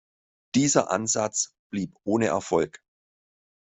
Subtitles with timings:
[0.55, 2.81] Dieser Ansatz blieb ohne Erfolg.